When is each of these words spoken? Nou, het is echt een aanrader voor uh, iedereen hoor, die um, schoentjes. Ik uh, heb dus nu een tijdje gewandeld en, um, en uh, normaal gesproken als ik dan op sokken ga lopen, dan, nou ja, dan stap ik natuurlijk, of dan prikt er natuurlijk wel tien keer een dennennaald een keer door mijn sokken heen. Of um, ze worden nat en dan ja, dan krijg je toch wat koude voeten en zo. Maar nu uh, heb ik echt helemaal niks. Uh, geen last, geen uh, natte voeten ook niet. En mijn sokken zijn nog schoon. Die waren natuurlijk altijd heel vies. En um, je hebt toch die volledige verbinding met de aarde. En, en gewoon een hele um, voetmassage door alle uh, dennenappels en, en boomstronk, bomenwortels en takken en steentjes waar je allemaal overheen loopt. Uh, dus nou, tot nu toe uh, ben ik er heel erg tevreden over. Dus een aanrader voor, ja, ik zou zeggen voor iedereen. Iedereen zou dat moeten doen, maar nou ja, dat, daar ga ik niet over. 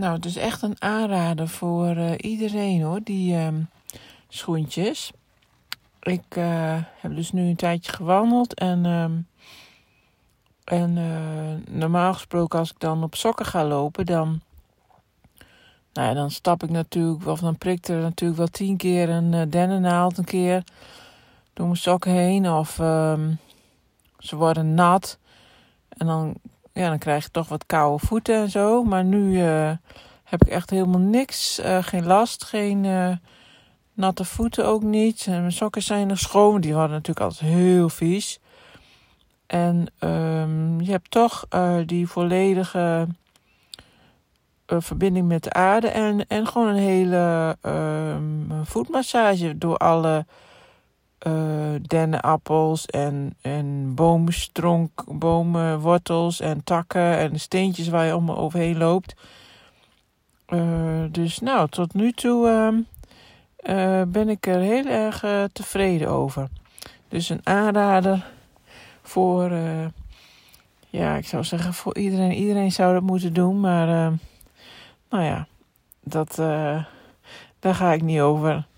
Nou, 0.00 0.14
het 0.14 0.24
is 0.24 0.36
echt 0.36 0.62
een 0.62 0.76
aanrader 0.78 1.48
voor 1.48 1.96
uh, 1.96 2.12
iedereen 2.16 2.82
hoor, 2.82 3.00
die 3.02 3.36
um, 3.36 3.68
schoentjes. 4.28 5.10
Ik 6.00 6.36
uh, 6.36 6.76
heb 7.00 7.14
dus 7.14 7.32
nu 7.32 7.48
een 7.48 7.56
tijdje 7.56 7.92
gewandeld 7.92 8.54
en, 8.54 8.84
um, 8.84 9.26
en 10.64 10.96
uh, 10.96 11.76
normaal 11.78 12.12
gesproken 12.12 12.58
als 12.58 12.70
ik 12.70 12.78
dan 12.78 13.02
op 13.02 13.14
sokken 13.14 13.46
ga 13.46 13.64
lopen, 13.64 14.06
dan, 14.06 14.40
nou 15.92 16.08
ja, 16.08 16.14
dan 16.14 16.30
stap 16.30 16.62
ik 16.62 16.70
natuurlijk, 16.70 17.26
of 17.26 17.40
dan 17.40 17.58
prikt 17.58 17.88
er 17.88 18.00
natuurlijk 18.00 18.38
wel 18.38 18.48
tien 18.50 18.76
keer 18.76 19.08
een 19.08 19.50
dennennaald 19.50 20.18
een 20.18 20.24
keer 20.24 20.64
door 21.52 21.66
mijn 21.66 21.78
sokken 21.78 22.12
heen. 22.12 22.50
Of 22.50 22.78
um, 22.78 23.38
ze 24.18 24.36
worden 24.36 24.74
nat 24.74 25.18
en 25.88 26.06
dan 26.06 26.34
ja, 26.80 26.88
dan 26.88 26.98
krijg 26.98 27.24
je 27.24 27.30
toch 27.30 27.48
wat 27.48 27.66
koude 27.66 28.06
voeten 28.06 28.34
en 28.34 28.50
zo. 28.50 28.84
Maar 28.84 29.04
nu 29.04 29.32
uh, 29.32 29.70
heb 30.24 30.42
ik 30.42 30.48
echt 30.48 30.70
helemaal 30.70 31.00
niks. 31.00 31.60
Uh, 31.60 31.82
geen 31.82 32.06
last, 32.06 32.44
geen 32.44 32.84
uh, 32.84 33.16
natte 33.92 34.24
voeten 34.24 34.66
ook 34.66 34.82
niet. 34.82 35.26
En 35.26 35.40
mijn 35.40 35.52
sokken 35.52 35.82
zijn 35.82 36.06
nog 36.06 36.18
schoon. 36.18 36.60
Die 36.60 36.74
waren 36.74 36.90
natuurlijk 36.90 37.20
altijd 37.20 37.50
heel 37.50 37.88
vies. 37.88 38.40
En 39.46 39.86
um, 40.00 40.80
je 40.80 40.90
hebt 40.90 41.10
toch 41.10 41.48
die 41.86 42.08
volledige 42.08 43.06
verbinding 44.66 45.28
met 45.28 45.42
de 45.42 45.52
aarde. 45.52 45.88
En, 45.88 46.26
en 46.26 46.46
gewoon 46.46 46.68
een 46.68 46.82
hele 46.82 47.56
um, 47.62 48.50
voetmassage 48.64 49.58
door 49.58 49.76
alle 49.76 50.26
uh, 51.26 51.74
dennenappels 51.86 52.86
en, 52.86 53.36
en 53.40 53.94
boomstronk, 53.94 55.04
bomenwortels 55.06 56.40
en 56.40 56.64
takken 56.64 57.18
en 57.18 57.40
steentjes 57.40 57.88
waar 57.88 58.06
je 58.06 58.12
allemaal 58.12 58.38
overheen 58.38 58.78
loopt. 58.78 59.14
Uh, 60.48 61.04
dus 61.10 61.38
nou, 61.38 61.68
tot 61.68 61.94
nu 61.94 62.12
toe 62.12 62.48
uh, 63.62 64.02
ben 64.02 64.28
ik 64.28 64.46
er 64.46 64.60
heel 64.60 64.86
erg 64.86 65.24
tevreden 65.52 66.08
over. 66.08 66.48
Dus 67.08 67.28
een 67.28 67.46
aanrader 67.46 68.26
voor, 69.02 69.52
ja, 70.88 71.16
ik 71.16 71.26
zou 71.26 71.44
zeggen 71.44 71.74
voor 71.74 71.96
iedereen. 71.96 72.32
Iedereen 72.32 72.72
zou 72.72 72.94
dat 72.94 73.02
moeten 73.02 73.32
doen, 73.32 73.60
maar 73.60 74.12
nou 75.10 75.24
ja, 75.24 75.46
dat, 76.00 76.34
daar 77.58 77.74
ga 77.74 77.92
ik 77.92 78.02
niet 78.02 78.20
over. 78.20 78.68